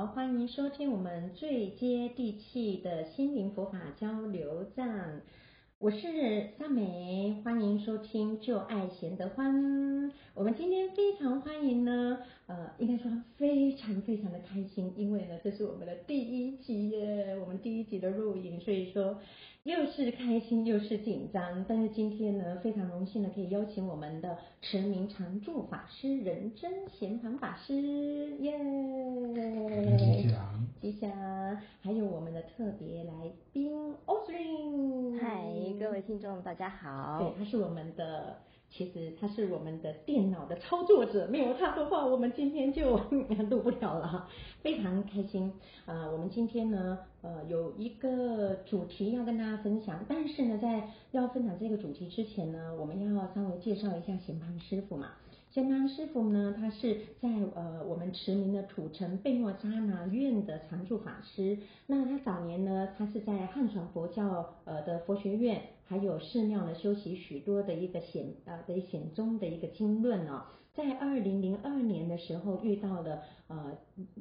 [0.00, 5.20] 好，欢迎收听我们最接地气的心灵佛法交流站。
[5.78, 5.98] 我是
[6.58, 10.10] 夏美，欢迎收听就爱贤得欢。
[10.32, 12.16] 我们今天非常欢迎呢，
[12.46, 19.18] 呃，应该说非常非常的开心，因为呢，这是我们的第一集耶，我们第一集的录影，所以说。
[19.64, 27.74] 又是开心又是紧张，但是今天呢，非常荣幸的可以邀请我们的驰名常住法师仁真贤堂法师，
[28.38, 29.96] 耶、yeah！
[29.98, 31.10] 吉祥，吉祥，
[31.82, 33.12] 还有我们的特别来
[33.52, 35.44] 宾 Osrin，嗨，
[35.78, 38.38] 各位听众大家好，对，他是我们的。
[38.70, 42.96] 其实他是我们的电脑的操作者，没有他的话，我们今天就
[43.50, 44.28] 录不了了。
[44.62, 45.52] 非常开心、
[45.86, 46.10] 呃！
[46.12, 55.08] 我们今天呢，呃，有一个主题要跟大家分享，但是呢，在要分享这个主题之前呢，我们要稍微介绍一下贤盘师傅嘛。
[55.52, 61.58] 贤槃师傅呢，他是在呃我们驰名的土城贝诺扎拿院的常住法师。
[61.88, 70.44] 那他早年呢，他是在汉传佛教呃的佛学院，还有寺庙呢修习许多的一个显呃的显宗的一个经论哦。
[70.72, 73.76] 在二零零二年的时候，遇到了呃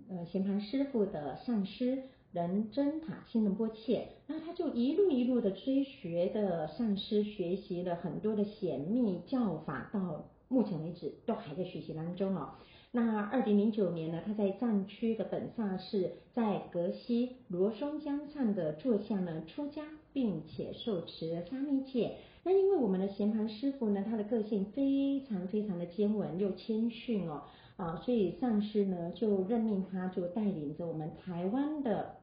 [0.10, 10.26] 呃贤盘师傅的上师仁真塔钦仁波切，那他就一路一路的追学的上师，学习了很多的显密教法到。
[10.50, 12.56] 目前为止都还在学习当中哦。
[12.92, 22.18] 那二零零九年呢，他在藏区的本萨寺，在格西罗松江上的座下呢出家，并且受持了沙弥戒。
[22.44, 27.44] 那因为我们的贤盘师傅呢，他的个性非常非常的坚稳又谦逊哦，
[27.78, 32.16] 啊，所以上师呢就任命他，就带领着我们台湾的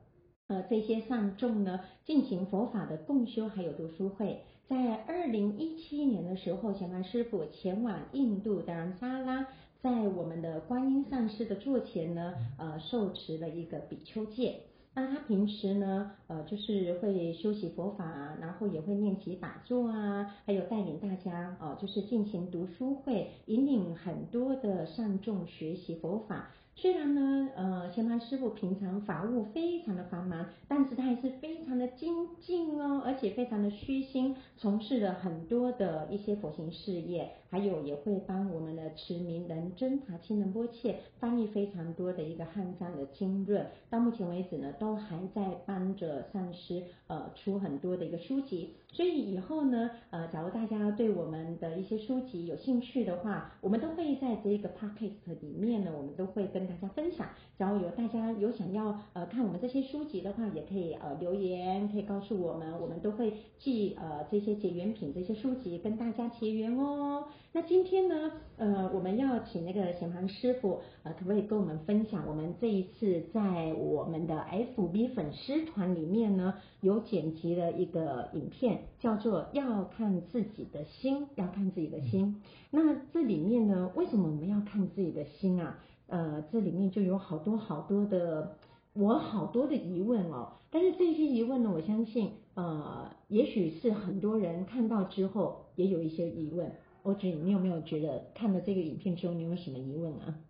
[0.49, 4.41] 呃这些上众呢进行佛法的共修，还有读书会。
[4.69, 9.47] 在二零一七年的时候，小曼师傅前往印度达兰萨拉，
[9.81, 14.63] 在我们的观音上师的座前呢，呃，受持了一个比丘戒。
[14.93, 26.51] 那他平时呢，呃，就是会修习佛法，然后也会练习打坐啊，还有带领大家，呃，就是进行读书会，引领很多的上众学习佛法。
[26.79, 48.75] 虽然呢，呃，贤槃师傅平常法务非常的繁忙，但是他还是非常的精进哦，而且非常的虚心，从事了很多的一些佛行事业，还有也会帮我们的持明仁增塔钦仁波切翻译非常多的一个汉藏的经论，到目前为止呢，都还在帮着上师呃出很多的一个书籍。
[48.93, 57.29] 所以以后呢，呃，假如大家对我们的一些书籍有兴趣的话，我们都会在这个 podcast 里面呢，我们都会跟大家分享。
[57.59, 67.25] 假如有大家有想要呃看我们这些书籍的话，也可以呃留言，可以告诉我们，我们都会寄呃这些结缘品这些书籍跟大家结缘哦。
[67.57, 74.45] 那今天呢，呃，我们要请那个显盘师傅呃，可不可以跟我们分享我们这一次在我们的
[74.77, 76.53] FB 粉丝团里面呢，
[76.83, 78.81] 有剪辑了一个影片。
[79.01, 82.43] 叫做要看自己的心，要看自己的心。
[82.71, 85.79] 那这里面呢，为什么我们要看自己的心啊？
[86.09, 88.55] 呃，这里面就有好多好多的，
[88.93, 90.53] 我好多的疑问哦。
[90.71, 96.71] 但是这些疑问呢，我相信，呃，也许是很多人看到之后也有一些疑问。
[97.07, 100.41] 我觉得你有没有觉得看了这个影片之后，你有什么疑问啊？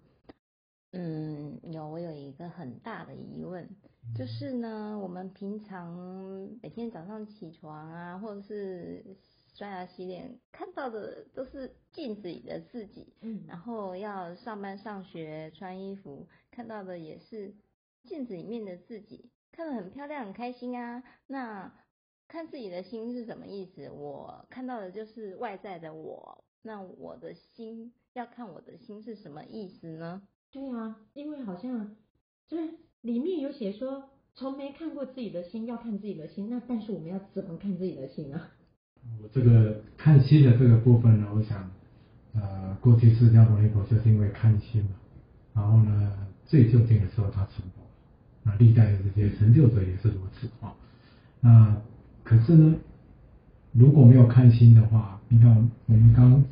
[0.93, 3.69] 嗯，有，我有一个很大的疑问，
[4.17, 5.95] 就是呢，我们平常
[6.63, 9.05] 每天早上起床啊，或者是
[9.55, 17.55] 刷牙洗脸，看到的都是镜子里的自己，嗯，然后要上班上学穿衣服，看到的也是
[18.05, 21.03] 镜子里面的自己，看得很漂亮，很开心啊。
[21.27, 21.71] 那
[22.29, 23.91] 看自己的心是什么意思？
[23.91, 30.23] 我看到的就是外在的我，那我的心要看我的心是什么意思呢？
[30.51, 31.95] 对啊，因为好像
[32.49, 36.51] 就是里面有写说，从没看过自己的心，要看自己的心。
[36.51, 38.51] 那但是我们要怎么看自己的心啊？
[39.23, 41.71] 我这个看心的这个部分呢，我想，
[42.35, 44.97] 呃，过去释迦牟尼佛就是因为看心嘛，
[45.55, 47.83] 然后呢，最究竟的时候他成佛，
[48.43, 50.75] 那历代的这些成就者也是如此啊。
[51.41, 51.81] 那
[52.25, 52.77] 可是呢，
[53.73, 56.43] 如果没有看心的话，你看我们刚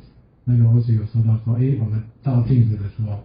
[0.45, 3.19] 那个我只有说到说，哎，我们照镜子的时候。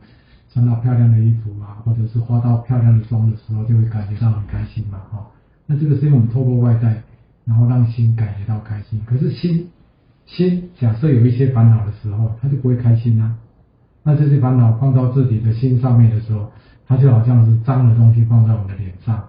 [0.52, 5.25] 穿到漂亮的衣服啊，或者是化到漂亮的妆的时候，就会感觉到很开心嘛，哈。
[5.67, 7.00] 那这个是因为我们透过外在，
[7.44, 9.00] 然后让心感觉到开心。
[9.06, 9.69] 可是心，
[10.26, 13.38] 心假设有一些烦恼的时候，它就不会开心啊。
[14.02, 16.50] 那这些烦恼放到自己的心上面的时候，
[16.84, 19.23] 它就好像是脏的东西放在我们的脸上，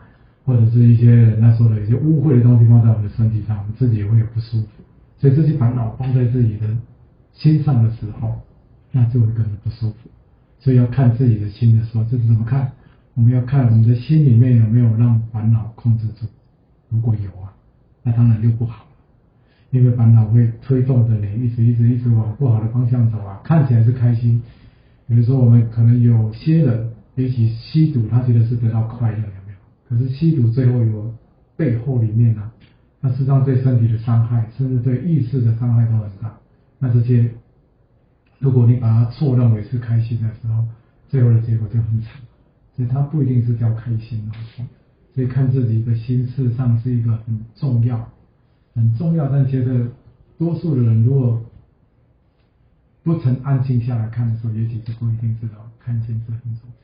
[0.43, 4.67] 或者是一些人家说的一些污秽的东西放在我们的身体上，我们自己也会有不舒服。
[5.19, 6.65] 所以这些烦恼放在自己的
[7.33, 8.39] 心上的时候，
[8.91, 9.95] 那就会更不舒服。
[10.59, 12.71] 所以要看自己的心的时候，这是怎么看？
[13.13, 16.25] 我们要看我们的心里面有没有让烦恼控制住。
[16.89, 17.53] 如果有啊，
[18.03, 18.85] 那当然就不好，
[19.69, 23.39] 因为烦恼会推动着你一直一直一直往不好的方向走啊。
[23.43, 24.41] 看起来是开心，
[25.07, 29.57] 比如说我们可能有些人，也许吸毒，他觉得是得到快乐，有没有？
[29.89, 31.13] 可是吸毒最后有
[31.57, 32.51] 背后里面呢、啊，
[33.01, 36.33] 那实际上对身体的伤害，甚至对意识的伤害都很大。
[36.83, 37.31] 那这些，
[38.39, 40.65] 如果你把它错认为是开心的时候，
[41.07, 42.19] 最后的结果就很惨。
[42.75, 44.27] 所以它不一定是叫开心。
[45.13, 48.09] 所以看自己的心，事上是一个很重要、
[48.73, 49.29] 很重要。
[49.29, 49.91] 但觉得
[50.39, 51.45] 多数的人如果
[53.03, 56.75] 不曾安静下来看的时候，也许就不一定知道看心是很重要。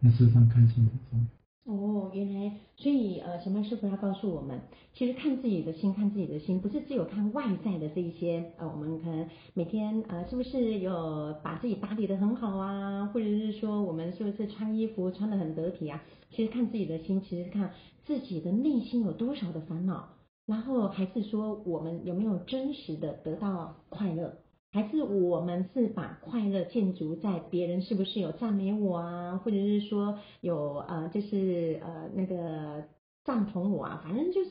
[0.00, 1.35] 那事实上看心很重要。
[1.66, 4.60] 哦，原来，所以呃，小麦师傅要告诉我们，
[4.94, 16.00] 其实看自己的心，看自己的心，不是只有看外在的这一些，呃，我们可能每天呃，是不是有把自己打理得很好啊，或者是说我们是不是穿衣服穿得很得体啊？
[16.30, 17.72] 其实看自己的心，其实看
[18.04, 20.10] 自己的内心有多少的烦恼，
[20.46, 24.38] 然后还是说我们有没有真实的得到快乐。
[24.76, 32.84] 还是我们是把快乐建筑在别人是不是有赞美我啊，或者是说有呃，就是呃那个
[33.24, 34.50] 赞同我啊，反正就是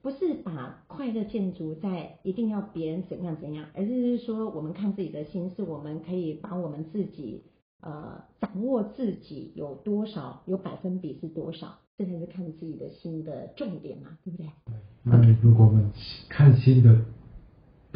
[0.00, 7.44] 不是把快乐建筑在一定要别人怎样怎样，而是说我们看自己的心，是我们可以把我们自己
[7.82, 14.46] 呃掌握自己有多少，有百分比是多少，这才是看自己的心的重点嘛，对不对？
[14.64, 15.92] 对，那如果我们
[16.30, 16.98] 看心的。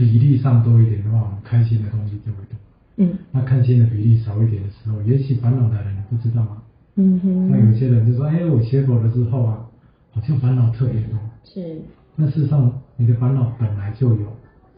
[0.00, 2.56] 比例上多一点的话，我们开心的东西就会多。
[2.96, 6.62] 嗯，那看心的比例少一点的时候，也许烦恼的人你不知道吗？
[6.94, 7.50] 嗯哼。
[7.50, 9.68] 那有些人就说：“哎，我学佛了之后啊，
[10.12, 11.82] 好像烦恼特别多。”是。
[12.16, 14.26] 那事实上，你的烦恼本来就有，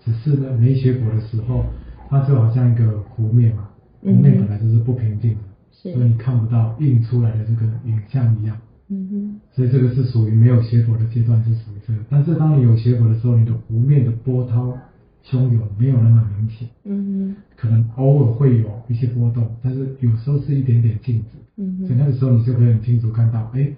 [0.05, 1.65] 只是呢，没学佛的时候，
[2.09, 3.69] 它就好像一个湖面嘛，
[4.01, 5.39] 湖面本来就是不平静的，
[5.71, 5.93] 是。
[5.93, 8.57] 所以你看不到映出来的这个影像一样。
[8.89, 9.41] 嗯哼。
[9.53, 11.99] 所以这个是属于没有学佛的阶段，是属于这个。
[12.11, 14.79] 但是当你有学佛的时候，你的湖面的波涛。
[15.25, 17.35] 汹涌没有那么明显，嗯。
[17.35, 23.73] 哼，可能偶尔会有一些波动，但是有时候是一点点静止，嗯哼，所以那个时候你就可以很清楚看到，哎，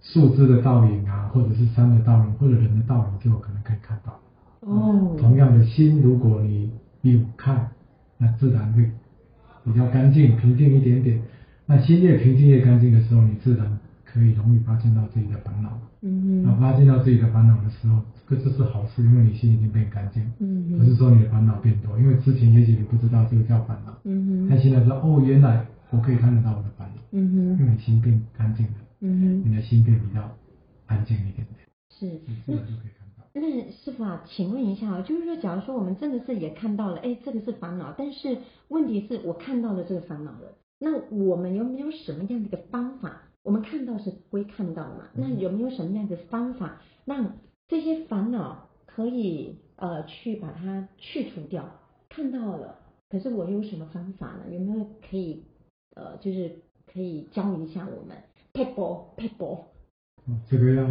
[0.00, 4.18] 树枝的倒影啊，或者是山的倒影，或者人的倒影，就有可能可以看到。
[4.60, 6.70] 哦，同样的心，如果你
[7.02, 7.70] 有看，
[8.18, 8.90] 那自然会
[9.64, 11.20] 比较干净、平静一点点。
[11.66, 13.78] 那心越平静、越干净的时候，你自然
[14.12, 15.78] 可以容易发现到自己的烦恼。
[16.02, 18.00] 嗯哼，那发现到自己的烦恼的时候。
[18.30, 20.22] 这就是好事，因为你心已经变干净。
[20.38, 23.92] 嗯，不是说你的烦恼变多，因为之前也许你不知道这个叫烦恼。
[24.04, 24.48] 嗯哼。
[24.48, 27.02] 但现在知道哦，原来我可以看得到我的烦恼。
[27.10, 27.36] 嗯哼。
[27.58, 28.72] 因为你心变干净了。
[29.00, 29.50] 嗯哼。
[29.50, 30.30] 你的心变比较
[30.86, 31.66] 安静一点点。
[31.90, 32.20] 是。
[32.46, 33.26] 那就可以看到。
[33.34, 43.22] 那师傅啊，请问一下啊，就是说，假如说我们真的是也看到了，哎，这个是烦恼，但是问题是我看到了这个烦恼了，那我们有没有什么样的一个方法？
[43.42, 45.08] 我们看到是会看到嘛？
[45.14, 47.38] 那有没有什么样的方法让
[47.68, 48.68] 这些烦恼？
[48.92, 51.64] 可以呃去把它去除掉，
[52.08, 54.52] 看到了，可是我有什么方法呢？
[54.52, 55.44] 有没有可以
[55.94, 56.56] 呃就是
[56.92, 58.16] 可以教一下我们？
[58.52, 59.64] 撇步撇步。
[60.26, 60.84] 哦，这个要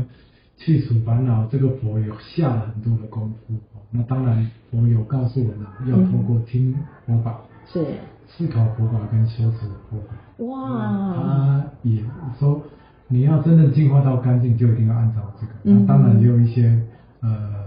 [0.55, 3.53] 去除烦恼，这个佛有下了很多的功夫。
[3.91, 6.73] 那当然佛有告诉我们，要通过听
[7.05, 7.85] 佛法，是
[8.29, 10.15] 思考佛法跟修持佛法。
[10.45, 11.13] 哇。
[11.15, 12.03] 他也
[12.39, 12.61] 说，
[13.07, 15.53] 你要真正进化到干净，就一定要按照这个。
[15.63, 16.81] 那当然也有一些
[17.21, 17.59] 呃。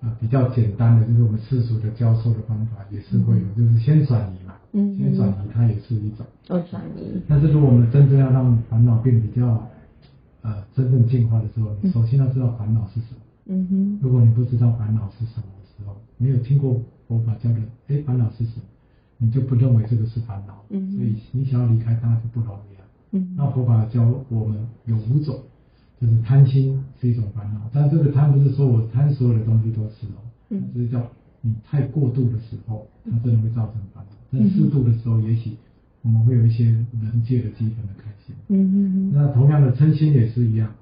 [0.00, 7.20] 呃，比较简单的就是我们世俗的教授的方法也是会有，嗯、就是先转移嘛，嗯，先转移它也是一种，哦，转移。
[7.28, 9.66] 但是如果我们真正要让烦恼变比较，
[10.42, 13.98] 呃，真正进化的时候，你首先要知道烦恼是什么，嗯哼。
[14.00, 18.62] 如果你不知道烦恼是什么的时候，没有听过佛法教的，哎，烦恼是什么，
[19.18, 23.34] 你就不认为这个是烦恼，嗯，所以你想要离开它就不容易了，嗯。
[23.36, 25.38] 那佛法教我们有五种。
[26.00, 31.04] 就是贪心是一种烦恼，但这个贪不是说我贪所有的东西都吃哦，嗯，只是叫
[31.40, 34.12] 你太过度的时候，它真的会造成烦恼。
[34.30, 35.56] 但适度的时候，也许
[36.02, 38.32] 我们会有一些人界的基本的开心。
[38.46, 39.12] 嗯嗯嗯。
[39.12, 40.72] 那同样的嗔心也是一样，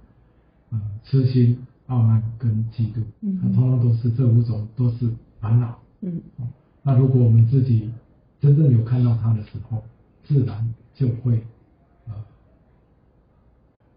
[0.68, 3.00] 呃，痴心、傲慢跟嫉妒，
[3.40, 5.78] 它通通都是这五种都是烦恼。
[6.02, 6.20] 嗯。
[6.82, 7.90] 那如果我们自己
[8.40, 9.82] 真正有看到它的时候，
[10.24, 11.42] 自然就会。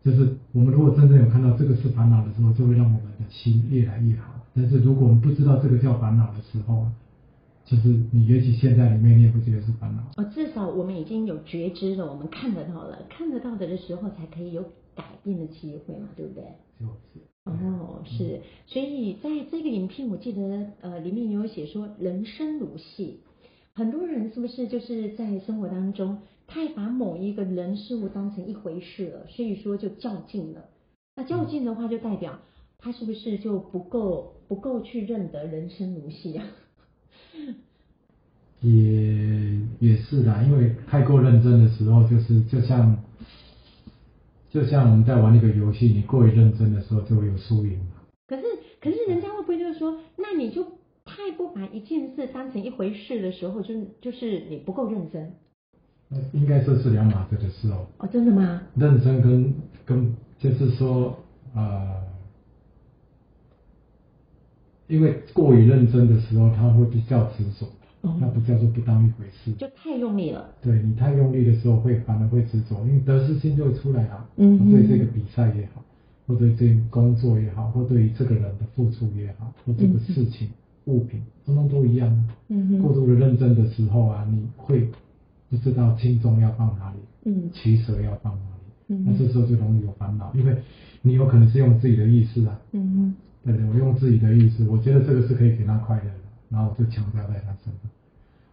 [0.01, 4.34] 就是我们如果真正有看到这个是烦恼的时候，就会让我们的心越来越好。
[4.55, 6.88] 但是如果我们不知道这个叫烦恼的时候，
[7.65, 10.01] 就是你也许现在里面你也不觉得是烦恼。
[10.15, 14.63] 哦，至少我们已经有觉知了，我们看得到了，看得到的的时候才可以有
[14.96, 16.43] 改变的机会嘛，对不对？
[16.79, 17.19] 就是。
[17.43, 18.41] 哦，是。
[18.67, 23.19] 所以在这个影片，我记得呃里面有写说，人生如戏。
[23.74, 30.66] 很多人是不是就是在生活当中太把某一个人事物当成一回事了，所以说就较劲了。
[31.16, 32.40] 那较劲的话，就代表
[32.78, 36.46] 他是不是就不够不够去认得人生如戏啊？
[38.62, 42.98] 也也是啦，因为太过认真的时候，就是就像
[44.50, 48.02] 就像我们在玩一个游戏，你过于认真的时候就会有输赢嘛。
[48.28, 48.44] 可是
[48.82, 50.66] 可是人家会不会就是说，那你就
[51.30, 55.32] 太不把一件事当成一回事的时候，就就是你不够认真？
[56.34, 57.86] 应该说是两码子的事哦。
[58.00, 58.64] 哦，真的吗？
[58.76, 59.54] 认真跟
[59.86, 61.16] 跟就是说
[61.54, 62.02] 呃，
[64.88, 67.68] 因为过于认真的时候，他会比较执着。
[68.02, 70.50] 哦、那不叫做不当一回事，就太用力了。
[70.62, 74.30] 对，你太用力的时候会，会反而会执着，因为得失心就会出来了。
[74.38, 75.84] 嗯哼，对这个比赛也好，
[76.26, 80.48] 或对这个工作也好，或对于这个人的付出也好，或这个事情、
[80.89, 82.10] 物品，通通都一样。
[82.48, 84.89] 嗯哼，过度的认真的时候啊，你会
[85.50, 88.63] 不知道轻重要放哪里，嗯，取舍要放哪里。
[88.88, 90.58] 嗯，那这时候就容易有烦恼，因为
[91.03, 92.60] 你有可能是用自己的意识啊。
[92.72, 93.15] 嗯哼，
[93.46, 96.12] 对对，我用自己的意识，我觉得这个是可以给他快乐的。
[96.50, 97.91] 然后我就强加在他身上，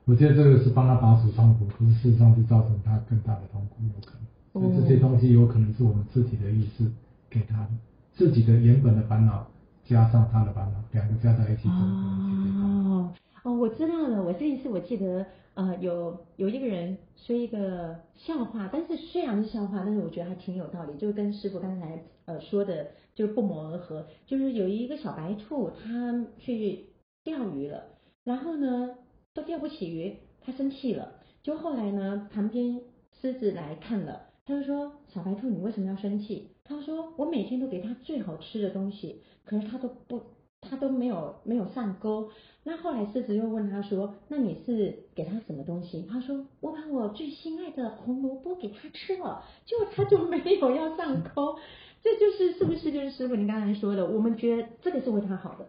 [0.04, 4.26] 我觉得这个是帮他拔除痛苦，可是事实上是造成他更大的痛苦，有可能。
[4.52, 6.84] 所以这些东西有可能是我们自己的意识
[7.30, 7.70] 给他的，
[8.12, 9.46] 自己的原本的烦恼
[9.88, 11.68] 加上他的烦恼，两个加在一起。
[11.68, 13.12] 哦
[13.44, 14.22] 哦，我知道了。
[14.22, 15.24] 我这一次我记得，
[15.54, 24.06] 呃，有有一个人说一个笑话，但是虽然是笑话，但是我觉得还挺有道理，就跟师父刚才呃说的就不谋而合。
[24.26, 26.86] 就是有一个小白兔，它去。
[27.24, 27.82] 钓鱼了，
[28.22, 28.90] 然后呢，
[29.34, 31.14] 都钓不起鱼，它生气了。
[31.42, 32.80] 就后来呢，旁边
[33.20, 40.20] 狮子来看了，他就说：“小白兔，你为什么要生气？”他说：“我每天都给他最好吃的东西，可是他都不，
[40.60, 42.30] 他都没有没有上钩。”
[42.64, 51.58] 那后来狮子又问他说：“那你是给他什么东西？”他说：“我把我最心爱的红萝卜给他吃了，结果他就没有要上钩。”
[52.02, 54.06] 这就是是不是就是师傅您刚才说的？
[54.06, 55.68] 我们觉得这个是为他好的。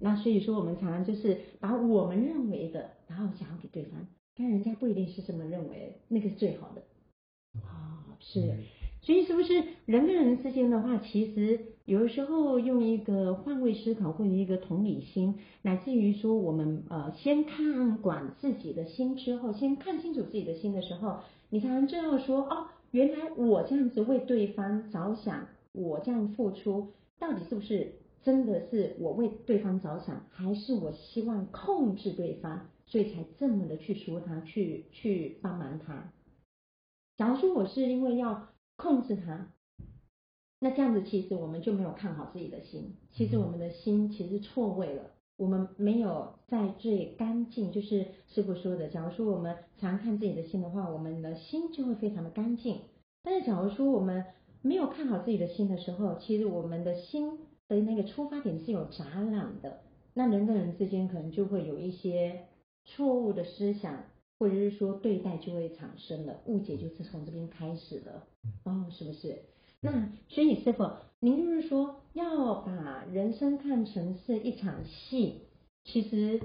[0.00, 6.82] 那所以说，我们常常就是把我们认为的，然后想要给对方，但人家不一定是这么认为，那个是最好的。
[7.54, 8.40] 哦，是，
[9.06, 21.20] 所以是不是人跟人之间的话，其实有的时候用一个换位思考或者一个同理心，乃至于说我们呃先看管自己的心之后，先看清楚自己的心的时候，
[21.50, 26.88] 你才能知道说，哦，原来我这样子为对方着想，我这样付出，
[27.20, 27.92] 到底是不是？
[28.24, 36.10] 真的是我为对方着想，还是我希望控制对方，所以才这么的去说他，去去帮忙他。
[37.16, 39.52] 假如说我是因为要控制他，
[40.60, 42.96] 那这样子其实我们就没有看好自己的心。
[43.12, 48.88] 其实我们的心其实错位了，我们没有在最干净，就是师傅说的。
[48.88, 52.80] 假如说我们常看自己的心的话，我们的心就会非常的干净。
[53.22, 54.24] 但是假如说我们
[54.62, 57.38] 没有看好自己的心的时候，其实我们的心。
[57.68, 59.80] 的那个出发点是有杂染的，
[60.14, 62.46] 那人跟人之间可能就会有一些
[62.84, 64.04] 错误的思想，
[64.38, 68.26] 或者是说对待就会产生了误解，就是从这边开始了，
[68.64, 69.42] 哦，是不是？
[69.80, 70.90] 那所以师傅，
[71.20, 75.42] 您就是说要把人生看成是一场戏，
[75.84, 76.40] 其实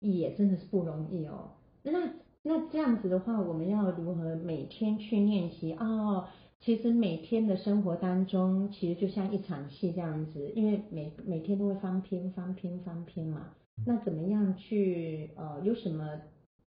[0.00, 1.52] 也真的是不容易哦。
[1.82, 2.12] 那
[2.42, 6.26] 那这样子的话，我们要如何每天去练习哦？
[6.60, 13.50] 其实每天的生活当中，其实就像一场戏这样子，因为每每天都会翻篇、翻篇、翻篇嘛。
[13.86, 16.20] 那怎么样去呃，有什么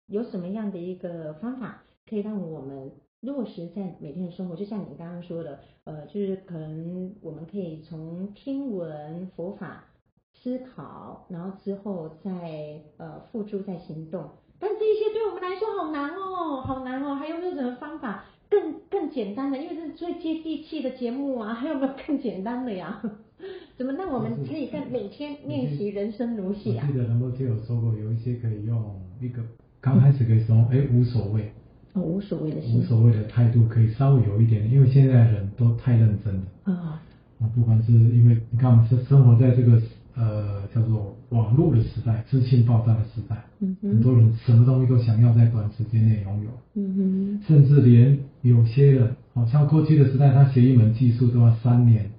[0.09, 4.55] 有什么样的一个方法，可以让我们落实在每天的生活？
[4.55, 9.85] 就像你刚刚说的，呃，就是可能我们可以从听闻佛法、
[10.33, 14.29] 思考，然后之后再呃付诸在行动。
[14.59, 17.15] 但这一些对我们来说好难哦，好难哦。
[17.15, 18.25] 还有没有什么方法？
[18.49, 22.99] 更更简单的，因为这是最接地气的节目啊，还有没有更简单的呀？
[23.77, 26.85] 怎么让我们可以在每天 练习人生如戏啊？
[26.87, 29.41] 我记得仁波切有说过，有一些可以用一个
[29.81, 31.51] 刚开始可以说，哎、嗯，无所谓，
[31.93, 37.01] 哦，无所谓的无所谓的态度，可以稍微有一点，因为现在的人都太认真了啊。
[37.39, 39.81] 啊，不管是因为你看我们是生活在这个。
[40.15, 52.11] 呃，叫做网络的时代，资讯爆炸的时代，嗯哼，很多人什么东西都想要在短时间内拥有，嗯哼，甚至连有些人，好像过去的时代，他学一门技术都要三年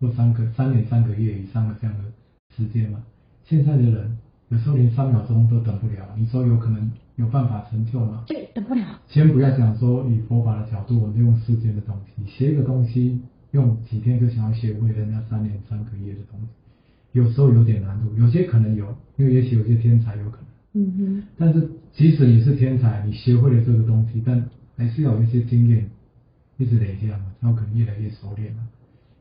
[0.00, 2.04] 或三个三年三个月以上的这样的
[2.56, 3.04] 时间嘛。
[3.44, 8.24] 现在的人有时候连三秒钟都等不了，你说有可能有办法成就吗？
[8.26, 8.82] 对，等不了。
[9.06, 16.46] 先不要讲说以佛法的角度，我们用世间的东西，学一个东西用几天就想要学会人家三年三个月的东西。
[17.12, 20.38] 有时候有点难度，有些可能有，因为也许有些天才有可
[20.72, 21.22] 能，嗯哼。
[21.36, 25.90] 但是即使你是天才，你学会了这个东西，但还是要有一些经验，
[26.56, 28.62] 一直累积嘛，然后可能越来越熟练了。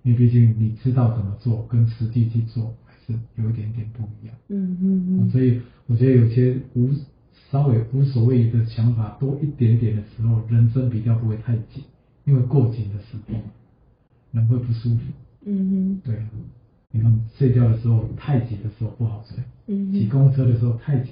[0.04, 4.36] 因为毕竟你知道怎么做，跟实际去做还是有一点点不一样。
[4.50, 5.30] 嗯嗯嗯。
[5.30, 6.90] 所以我觉得有些无
[7.50, 11.84] 稍微无所谓的想法多一点点的时候，人生比较不会太紧，
[12.26, 13.40] 因为过紧的时候
[14.32, 15.02] 人会不舒服。
[15.46, 16.02] 嗯哼。
[16.04, 16.26] 对，
[16.92, 19.44] 你看睡觉的时候太紧的时候不好睡。
[19.68, 19.92] 嗯。
[19.92, 21.12] 挤公车的时候太挤。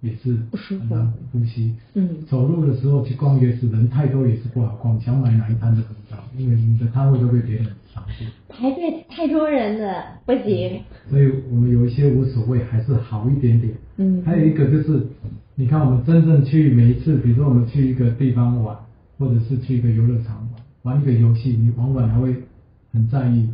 [0.00, 1.74] 也是很难呼吸。
[1.94, 8.24] 嗯，走路的时候去逛夜市，人太多也是不好逛，想买哪一摊都不知道，因为你的摊位都被别人抢去。
[8.48, 10.80] 排队太多人了，不行。
[11.08, 13.72] 所以我们有一些无所谓，还是好一点点。
[13.98, 14.22] 嗯。
[14.24, 15.06] 还有一个就是，
[15.54, 18.76] 你看我们真正去每一次，比如说我们去一个地方玩，
[19.18, 20.48] 或者是去一个游乐场
[20.82, 22.34] 玩，玩一个游戏，你往往还会
[22.92, 23.48] 很在意，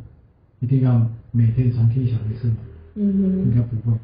[0.61, 2.57] 一定要每天重新想一次吗？
[2.95, 3.51] 嗯哼。
[3.51, 3.97] 应该不会。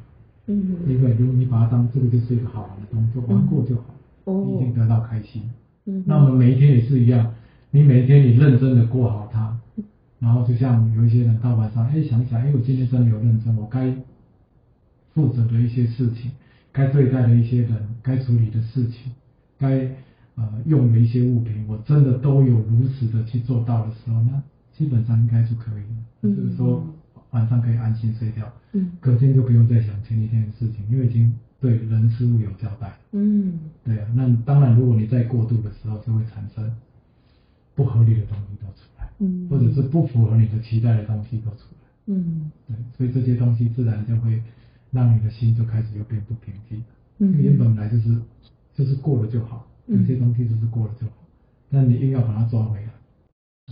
[0.52, 3.84] 嗯，因为如果你把它当这个就是一个好玩的东西，玩过就好，
[4.24, 5.42] 哦、你一定得到开心。
[5.86, 7.34] 嗯，那我们每一天也是一样，
[7.70, 9.58] 你每一天你认真的过好它，
[10.18, 13.94] 然后就像有一些人到晚上，哎，想一想，哎，我今天真的有认真，我该
[15.14, 16.30] 负责的一些事情，
[16.70, 19.12] 该对待的一些人，该处理的事情，
[19.58, 19.88] 该
[20.34, 24.42] 呃用的一些物品，我真的都有如实的去做到的时候，那
[24.72, 25.96] 基本上应该就可以了。
[26.22, 26.84] 嗯，就是说。
[27.32, 36.70] 晚上可以安心睡觉，嗯，隔天就不用再想前一天的事情，因为已经对人事物有交代，嗯，对啊，那当然，如果你在过度的时候，就会产生
[37.74, 44.42] 不合理的东西都出来，嗯，或者是不符合你的期待的东西都出来，嗯，对，所以这些东西自然就会
[44.90, 46.84] 让你的心就开始又变不平静，
[47.18, 48.14] 嗯，因为本来就是
[48.74, 51.12] 就是过了就好，有些东西就是过了就好，
[51.70, 52.92] 但你硬要把它抓回来，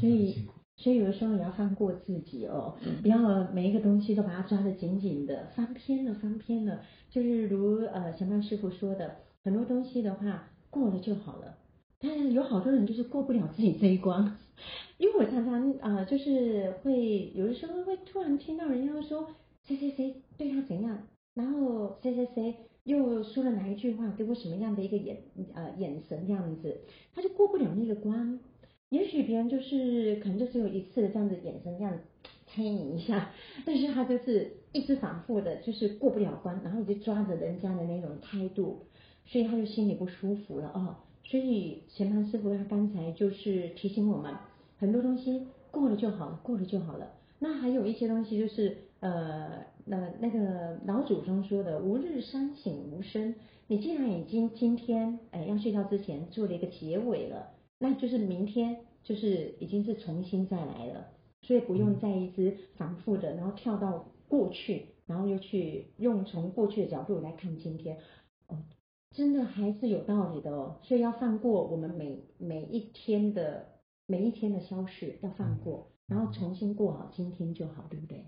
[0.01, 0.47] 所以。
[0.81, 6.81] 所以有的时候也要放过自己哦，不要每一个东西都把它抓得紧紧的，翻篇了，翻篇了。
[7.11, 11.59] 就是如呃小曼师傅说的，很多东西的话过了就好了。
[11.99, 14.39] 但是有好多人就是过不了自己这一关，
[14.97, 19.27] 因为我常常呃就是会有的时候会突然听到人家说
[19.67, 20.99] 谁谁谁对他怎样，
[21.35, 25.19] 然后谁谁谁又说了哪一句话，给我什么样的一个眼
[25.53, 26.81] 呃眼神这样子，
[27.15, 28.41] 他就过不了那个关。
[28.91, 31.99] 也许别人就是可能就只有一次的这样子眼神这样
[32.47, 33.31] 猜你一下，
[33.65, 38.81] 但是他就是一直反复的，就是过不了关，然后一直抓着人家的那种态度，
[39.25, 40.97] 所以他就心里不舒服了哦。
[41.23, 44.35] 所以贤槃师傅他刚才就是提醒我们，
[44.79, 47.13] 很多东西过了就好了，过了就好了。
[47.39, 53.37] 那还有一些东西就是呃，那那个老祖宗说的“吾日三省吾身”，
[53.69, 57.51] 你既然已经今天哎要睡觉之前做了一个结尾了。
[57.83, 61.09] 那就是明天就是已经是重新再来了，
[61.41, 67.97] 所以不用再一直反复的，然后跳到过去，然后又去用从过去的角度来看今天，
[68.49, 68.59] 哦，
[69.17, 70.77] 真的还是有道理的哦。
[70.83, 73.67] 所以要放过我们每每一天的
[74.07, 78.27] 每一天的消逝，要放过，然后重新过好今天就好，对不对？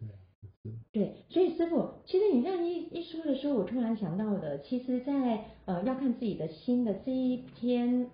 [0.00, 8.10] 对，对，所以师傅，其实你这样一一说的时候，我突然想到的，其实在，在呃要看自己的心的这一篇。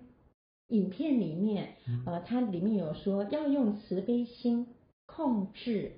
[0.69, 1.75] 影片里面，
[2.05, 4.67] 呃，它里面有说要用慈悲心
[5.05, 5.93] 控制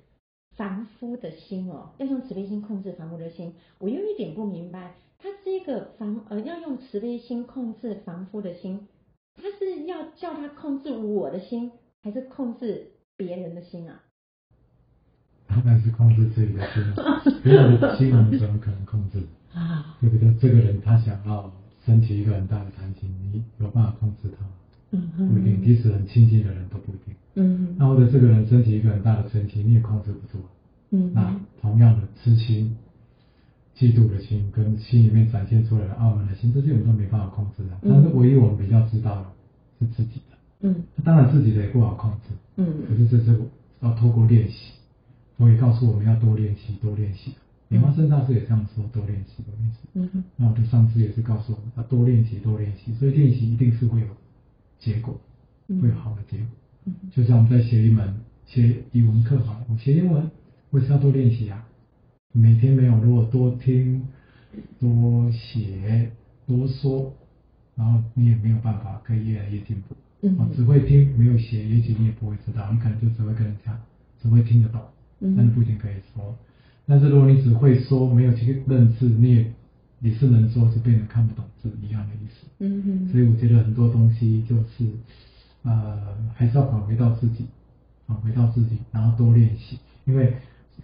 [0.56, 3.54] 凡夫的心哦，要用慈悲心控制凡夫的心。
[3.78, 8.86] 我有一点不明白，他这个凡呃要用慈悲心控制凡夫的心，
[9.36, 14.02] 他是要叫他控制我的心，还是控制别人的心啊？
[15.46, 16.84] 当然是控制自己的心，
[17.42, 19.22] 别人的心我们怎么可能控制
[19.54, 19.96] 啊？
[20.00, 20.34] 对不对？
[20.38, 21.50] 这个人他想要
[21.86, 24.44] 升起一个很大的弹琴，你有办法控制他？
[24.90, 27.14] 嗯嗯，不一定，即使很亲近的人都不一定。
[27.34, 30.44] 嗯，那或者这个人升起一个很大的嗔心，你也控制不住。
[30.90, 32.74] 嗯，那同样的痴心、
[33.76, 37.78] 嫉妒的心，跟心里面展现出来的傲慢的心，这些我们都没办法控制的。
[37.82, 39.26] 但是唯一我们比较知道的
[39.78, 40.36] 是自己的。
[40.60, 40.74] 嗯，
[41.04, 42.34] 当然自己的也不好控制。
[42.56, 43.38] 嗯，可是这是
[43.80, 44.72] 要透过练习。
[45.36, 47.32] 我也告诉我们要多练习，多练习。
[47.68, 49.78] 莲花生大师也这样说：多练习，多练习。
[49.94, 50.24] 嗯哼。
[50.36, 52.92] 那我的上师也是告诉我们要多练习，多练习。
[52.94, 54.06] 所以练习一定是会有。
[54.78, 55.20] 结果
[55.82, 56.46] 会有好的结果，
[56.86, 58.14] 嗯，就像我们在写一门
[58.46, 60.30] 写语文课好了，我写英文，
[60.70, 61.66] 我也是要多练习啊。
[62.32, 64.06] 每天没有，如果多听、
[64.78, 66.10] 多写、
[66.46, 67.12] 多说，
[67.74, 69.96] 然后你也没有办法可以越来越进步。
[70.22, 73.78] 嗯，只会听没有写，也许你也不会知道，你可能就只会跟人讲，
[74.22, 74.80] 只会听得懂，
[75.20, 76.36] 但是不一定可以说。
[76.86, 79.52] 但是如果你只会说，没有去认字，你也。
[80.00, 82.46] 你是能说，就变得看不懂是一样的意思。
[82.58, 83.08] 嗯哼。
[83.12, 84.84] 所以我觉得很多东西就是，
[85.62, 87.46] 呃，还是要返回到自己，
[88.06, 89.78] 返回到自己，然后多练习。
[90.04, 90.34] 因为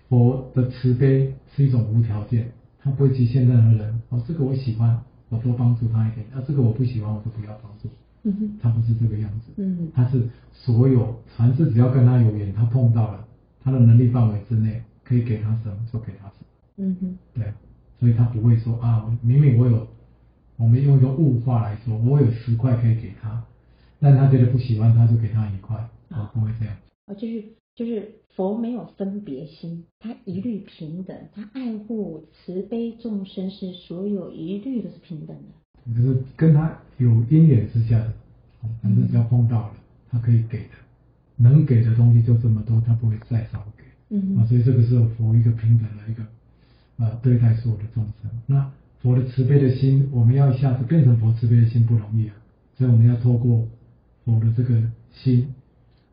[0.09, 2.51] 佛的慈悲是一种无条件，
[2.81, 4.01] 他不会局限任何人。
[4.11, 7.89] 哦，这个我喜欢，我多帮助他一点；啊，这个我不喜欢，我就不要帮助。
[8.25, 9.53] 嗯哼，他不是这个样子。
[9.57, 13.25] 嗯，他是所有凡是只要跟他有缘，他碰到了，
[13.61, 16.47] 他的能力范围之内，可以给他什么就给他什么。
[16.77, 17.53] 嗯哼，对，
[18.05, 19.89] 所以他不会说啊，明明我有，
[20.59, 23.43] 我们用一个物化来说，我有十块可以给他，
[23.99, 25.75] 但他觉得不喜欢，他就给他一块，
[26.11, 26.77] 啊，不会这样。
[27.07, 27.43] 啊，就是
[27.75, 35.97] 就是佛没有分别心，他一律平等，他爱护慈悲众生是所有一律都是平等的。
[35.97, 38.13] 就是跟他有因缘之下的，
[38.83, 39.75] 反正只要碰到了，
[40.11, 40.75] 他可以给的，
[41.37, 43.85] 能给的东西就这么多，他不会再少给。
[44.11, 46.23] 嗯，啊，所以这个是佛一个平等的一个。
[46.97, 52.35] 呃，对待所有的众生，那佛的慈悲的心，我们要一下子变成佛慈悲的心不容易啊，
[52.79, 53.67] 所以我们要透过
[54.25, 54.81] 佛的这个
[55.13, 55.49] 心，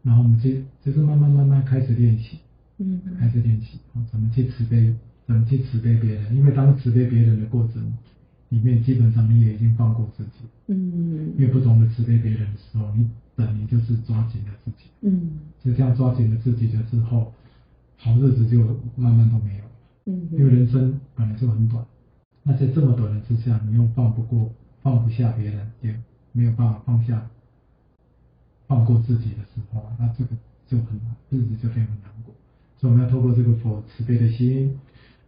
[0.03, 0.49] 然后我们就
[0.83, 2.39] 就是慢慢慢慢开始练习，
[2.79, 4.93] 嗯，开始练习啊，怎么去慈悲，
[5.27, 7.93] 怎么去慈悲别人，因为当慈悲别人的过程
[8.49, 10.31] 里面，基本上你也已经放过自己，
[10.67, 17.31] 嗯，因为不懂得慈悲别人的时候，你等于就是抓紧了自己，嗯，就这样抓紧了自己的之后，
[17.97, 18.59] 好日子就
[18.95, 19.63] 慢慢都没有。
[20.05, 21.85] 嗯，因为人生本来就很短，
[22.43, 25.95] 那在这么短的之下，你又放不过、放不下别人，也
[26.31, 27.29] 没有办法放下、
[28.67, 30.35] 放过自己的时候，那这个
[30.65, 32.33] 就很难，日子就变很难过。
[32.79, 34.75] 所以我们要透过这个佛慈悲的心，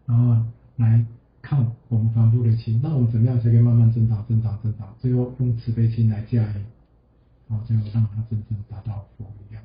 [0.07, 0.43] 然后
[0.77, 1.05] 来
[1.41, 6.61] 看我们凡夫的心，那我们怎么样才可以慢慢增长、增长、增长，最后用慈悲心来驾驭，
[7.47, 9.63] 然后最后让它真正达到佛一样。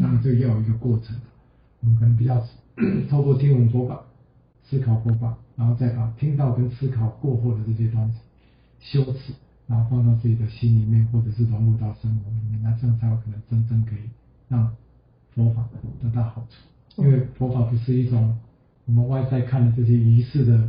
[0.00, 1.16] 当然这个要有一个过程，
[1.80, 2.44] 我们可能比较
[3.08, 4.02] 透过听闻佛法。
[4.68, 8.18] 思考佛法，然后再把听到跟思考过后的这些东西
[8.80, 9.32] 修持，
[9.66, 14.10] 然后放到自己的心里面，或者是融入到生活里面，那这样才有可能真正可以
[14.48, 14.76] 让
[15.34, 15.66] 佛法
[16.02, 17.02] 得到好处。
[17.02, 18.36] 因为佛法不是一种
[18.84, 20.68] 我们外在看的这些仪式的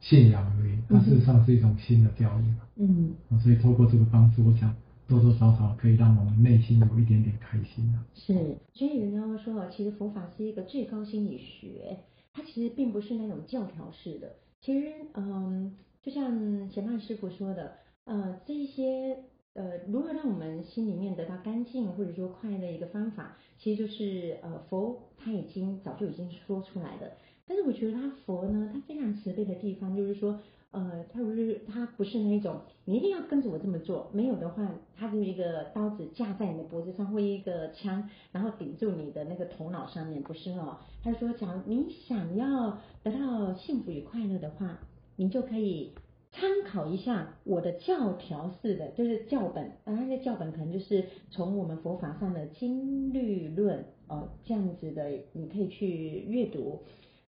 [0.00, 2.60] 信仰而已，它事实上是一种新的教育嘛。
[2.76, 4.74] 嗯，所以透过这个方式，我想
[5.06, 8.04] 多多少少可以让我们内心有一点点开心啊。
[8.14, 11.98] 是，所以人家会说，其实佛法是一个最高心理学。
[12.38, 17.74] 它其实并不是那种教条式的，其实，嗯，就像贤槃师傅说的，
[18.04, 19.24] 呃，这一些，
[19.54, 27.10] 呃，如何让我们心里面得到干净或者说快乐一个方法，其实就是，呃，佛他已经早就已经说出来了。
[27.44, 30.40] 但是我觉得他佛呢，他非常慈悲的地方就是说。
[30.70, 40.76] 呃，他不是他不是那种你一定要跟着我这么做，没有的话，他就一个刀子架在你的脖子上，或一个枪，然后顶住你的那个头脑上面，不是哦。
[41.02, 44.78] 他说，假如你想要得到幸福与快乐的话，
[45.16, 45.94] 你就可以
[46.32, 56.80] 参考一下我的教条式的，就是教本，啊，那个教本可能就是从我们佛法上的经律论哦这样子的，你可以去阅读。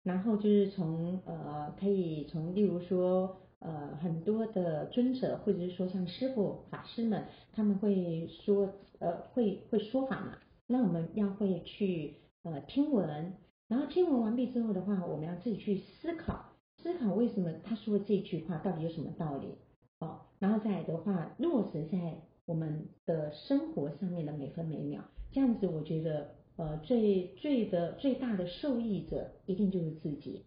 [0.04, 10.38] 然后就是从呃，可以从例如说呃，很多的尊者或者是说像师父法师们，他们会说呃，会会说法嘛。
[10.68, 13.34] 那我们要会去呃听闻，
[13.68, 16.46] 然后听闻完毕之后的话，我们要自己去思考，
[16.82, 19.56] 思考为什么他说这句话到底有什么道理
[20.00, 20.22] 哦。
[20.40, 26.39] 然后再来的话，落实在我们的生活上面的每分每秒，这样子我觉得。
[26.60, 30.44] 呃，最最的最大的受益者一定就是自己，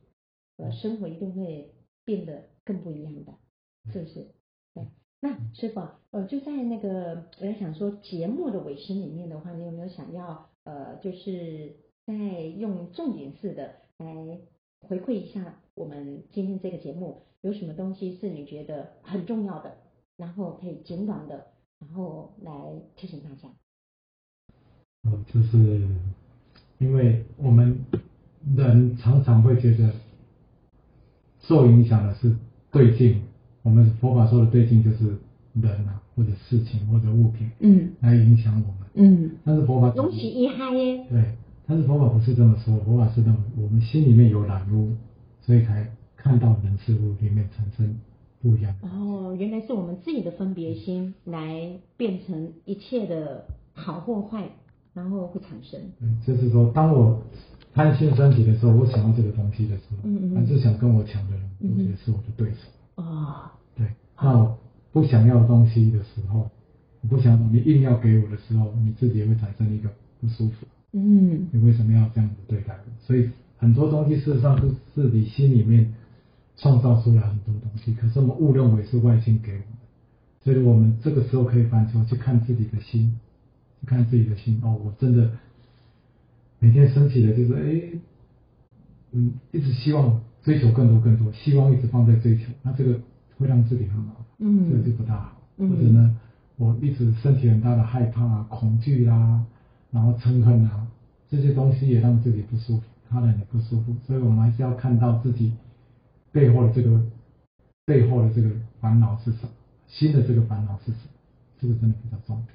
[0.58, 1.72] 呃，生活一定会
[2.04, 3.32] 变得更不一样的，
[3.90, 4.26] 是不是？
[4.74, 4.88] 对，
[5.20, 14.38] 那师傅，呃，就在那个我在想说节目的尾声里面的话，你有没有想要呃，就是在用重点式的来
[14.80, 19.78] 回馈一下我们今天这个节目有什么东西是你觉得很重要的，
[20.18, 21.46] 然后可以简短的，
[21.78, 22.52] 然后来
[22.96, 23.48] 提醒大家。
[25.04, 25.80] 嗯，就是
[26.78, 27.76] 因为我们
[28.54, 29.92] 人常常会觉得
[31.40, 32.36] 受影响的是
[32.70, 33.20] 对境，
[33.62, 35.16] 我们佛法说的对境就是
[35.54, 41.34] 人啊，或者事情或者物品，嗯，来影响我们，嗯，但是佛法东西一嗨耶，对，
[41.66, 44.94] 但是佛法不是这么说，佛法是认为我们心里面有染污，
[45.40, 47.98] 所以才看到人事物里面产生
[48.40, 48.72] 不一样。
[48.82, 54.50] 哦，原来是我们自己的分别心来变成一切的好或坏。
[54.94, 57.22] 然后会产生，嗯，就是说，当我
[57.72, 63.86] 贪心升起的时候，我想要这个东西的时候，嗯嗯，还是想跟我抢的人，我觉得是我的对手，啊、哦，对，
[64.20, 64.58] 那我
[64.92, 66.50] 不想要东西的时候，
[67.00, 69.88] 我不想你硬要给我的时候，你自己也会产生一个
[70.20, 73.06] 不舒服，嗯，你为什么要这样子对待我？
[73.06, 75.94] 所以很多东西事实上是自己心里面
[76.58, 79.64] 创造出来很多东西，可是我们误认为是外境给我们，
[80.44, 83.18] 所以我们这个时候可以反求去看自己的心。
[83.86, 85.30] 看自己的心哦，我真的
[86.58, 87.98] 每天升起的就是哎，
[89.12, 93.00] 嗯，一直希望追求更多更多，希望一直放在追求，那这个
[93.38, 94.02] 会让自己很
[94.38, 95.42] 嗯，这个就不大好。
[95.58, 96.18] 嗯、或者呢，
[96.56, 99.46] 我一直身体很大的害怕啊、恐惧啦、啊，
[99.90, 100.86] 然后嗔恨啊，
[101.28, 105.52] 这些东西也让自己不舒服，他人也不舒服，所以我们还是要看到自己
[106.32, 107.00] 背后的这个
[107.84, 109.50] 背后的这个烦恼是什么，
[109.86, 111.10] 新的这个烦恼是什么，
[111.60, 112.48] 这个真的比较重点。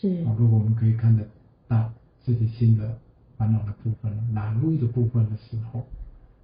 [0.00, 1.22] 是啊，如果我们可以看得
[1.68, 1.92] 到
[2.24, 2.98] 自己新的
[3.36, 5.82] 烦恼的部分、难入的部分的时候，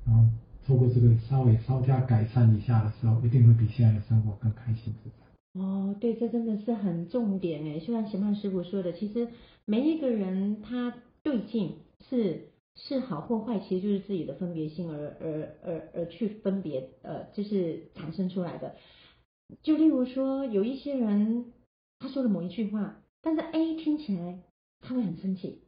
[0.06, 0.22] 然后
[0.66, 5.60] 透过这个稍微稍加改善一下的时候，一定会比现在的生活更开心自在。
[5.60, 9.28] 哦，对，这真的是很重点哎，就像贤槃师傅说的，其实
[9.64, 18.76] 每一个人他对境是是好或坏，其实就是自己的分别心而而而而去分别呃，就是产生出来的。
[19.62, 21.46] 就例如说，有一些人
[21.98, 23.00] 他说的某一句话。
[23.28, 24.38] 但是 A 听起来
[24.80, 25.60] 他会很生气，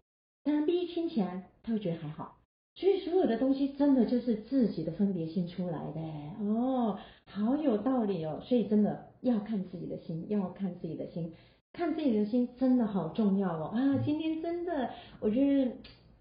[0.42, 2.38] 但是 B 听起来他会觉得还好，
[2.74, 6.00] 所以所有的东西真的就是自己的分别心出来的
[6.42, 11.34] 哦，好有道理哦，所以真的要看自己的心，要看自己的心，
[11.74, 14.00] 看自己的心真的好重要哦啊！
[14.02, 14.88] 今天真的，
[15.20, 15.70] 我觉得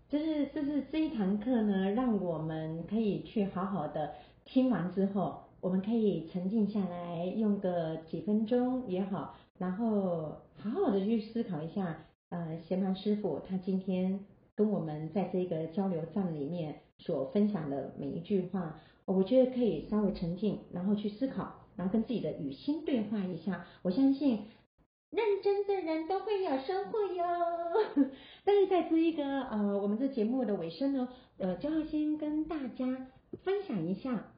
[0.10, 4.12] 就是就是这一堂课呢，让我们可以去好好的
[4.44, 9.38] 听完之后，我们可以沉静下来，用个几分钟也好。
[9.60, 23.66] 然后好好的去思考一下，呃，贤槃师傅他今天跟我们在这个交流站里面所分享的每一句话，我觉得可以稍微沉静，然后去思考，然后跟自己的语心对话一下。
[23.82, 24.46] 我相信
[25.12, 27.26] 认真的人都会有收获哟。
[28.46, 33.08] 但是在这一个呃我们这节目的尾声呢，呃，就要先跟大家
[33.44, 34.32] 分享一下，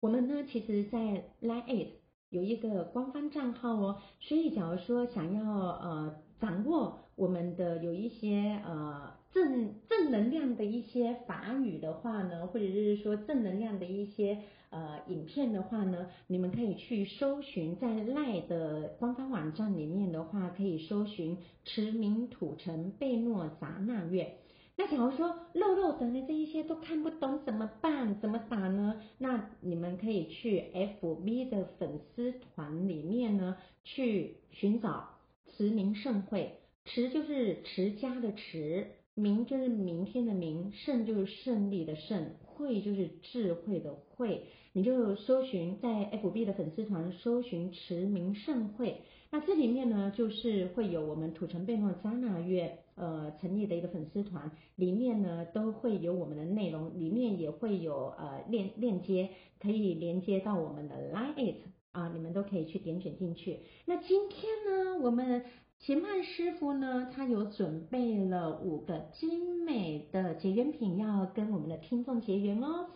[0.00, 0.98] 我们呢其实，在
[1.40, 1.99] Line It
[2.30, 14.38] 有一个官方账号哦，所以假如说想要呃掌握我们的有一些呃正正能量的一些法语的话呢，或者是说正能量的一些
[14.70, 24.32] 呃影片的话呢，你们可以去搜寻在赖的官方网站里面的话，可以搜寻驰名土城贝诺杂纳院。
[24.76, 28.18] 那假如说漏漏等的这一些都看不懂怎么办？
[28.20, 29.02] 怎么打呢？
[29.18, 35.10] 那你们可以去 FB 的粉丝团里面呢，去寻找
[35.46, 44.46] 慈明盛会，持就是持家的持，明就是明天的明，胜就是胜利的胜，会就是智慧的慧。
[44.72, 45.88] 你就搜寻在
[46.22, 49.02] FB 的粉丝团搜寻持明盛会。
[49.32, 59.30] 那这里面呢，就是会有我们土城贝诺迦纳月呃成立的一个粉丝团，里面呢都会有我们的内容，里面也会有呃链链接，
[59.60, 61.56] 可以连接到我们的 Line It
[61.92, 63.60] 啊，你们都可以去点选进去。
[63.86, 65.44] 那今天呢，我们
[65.78, 72.86] 贤槃师傅呢，他有准备了五个精美的结缘品要跟我们的听众结缘哦。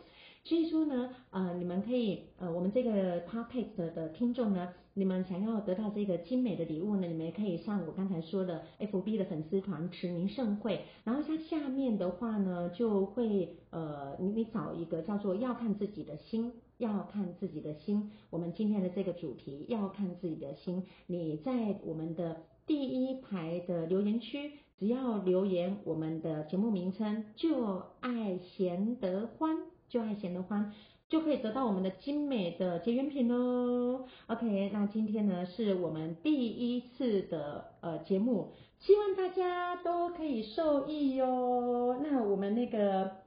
[0.47, 29.74] 所以说呢，呃，你们可以，呃，我们这个 podcast 的听众呢，你们想要得到这个精美的礼物呢，你们也可以上我刚才说的 FB 的粉丝团持名盛会，然后像下面的话呢，就会，呃，你你找一个叫做要看自己的心，要看自己的心，我们今天的这个主题要看自己的心，你在我们的第一排的留言区，只要留言我们的节目名称，就爱贤得欢。
[29.95, 30.73] 就爱贤得欢，
[31.09, 34.09] 就可以得到我们的精美的结缘品喽。
[34.27, 41.97] OK，那今天呢是我们第一次的呃节目，希望大家都可以受益哟。
[42.03, 43.19] 那我们那个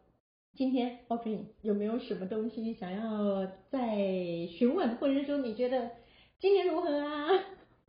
[0.55, 3.95] 今天 OK 有没有什么东西想要再
[4.47, 5.91] 询问，或者说你觉得
[6.41, 7.29] 今年如何啊？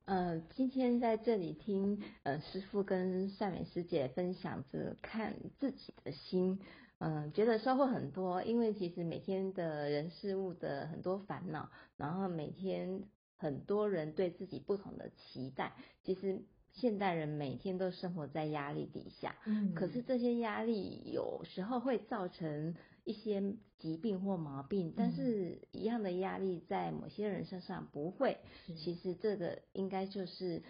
[0.05, 6.61] 呃，今天在这里听呃师父跟善美师姐分享着看自己的心。
[7.01, 13.05] 嗯，觉得收获很多，因为其实每天的人事物的很多烦恼，然后每天
[13.37, 28.39] 很多人对自己不同的期待，其实现代人每天都生活在压力底下，嗯，可是这些压力有时候会造成一些疾病或毛病，但是一样的压力在某些人身上不会，
[28.77, 30.63] 其实这个应该就是。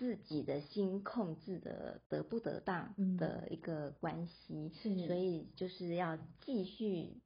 [0.00, 7.20] 自己的心控制的得不得当的一个关系，是，所以就是要继续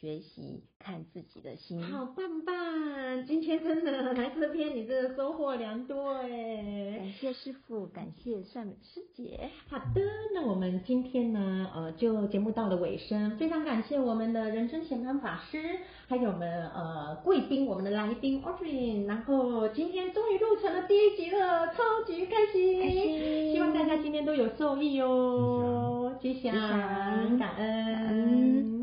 [0.00, 1.80] 学习看自己的心。
[1.82, 3.24] 好棒棒！
[3.26, 6.96] 今天真的来这边，你真的收获良多哎！
[6.98, 9.50] 感谢师傅，感谢善美师姐。
[9.68, 10.02] 好的，
[10.34, 15.58] 那我们今天呢，呃，就节目到了尾声，非常感谢我们的人生贤槃法师。
[16.06, 27.56] 还有我们呃贵宾，我们的来宾 Audrey，然后今天终于录成了第一集了，超级开心，开心，希望大家今天都有受益哦，吉祥，吉祥，感恩。
[27.56, 28.73] 感恩。